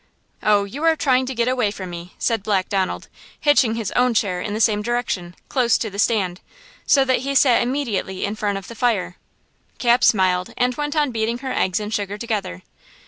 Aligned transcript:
"Oh, 0.41 0.63
you 0.63 0.83
are 0.83 0.95
trying 0.95 1.27
to 1.27 1.35
get 1.35 1.47
away 1.47 1.69
from 1.69 1.91
me," 1.91 2.15
said 2.17 2.41
Black 2.41 2.69
Donald, 2.69 3.07
hitching 3.39 3.75
his 3.75 3.91
own 3.91 4.15
chair 4.15 4.41
in 4.41 4.55
the 4.55 4.59
same 4.59 4.81
direction, 4.81 5.35
close 5.47 5.77
to 5.77 5.91
the 5.91 5.99
stand, 5.99 6.41
so 6.87 7.05
that 7.05 7.19
he 7.19 7.35
sat 7.35 7.61
immediately 7.61 8.25
in 8.25 8.35
front 8.35 8.57
of 8.57 8.67
the 8.67 8.73
fire 8.73 9.17
Cap 9.77 10.03
smiled 10.03 10.55
and 10.57 10.73
went 10.73 10.95
on 10.95 11.11
beating 11.11 11.37
her 11.45 11.51
eggs 11.53 11.79
and 11.79 11.93
sugar 11.93 12.17
together. 12.17 12.63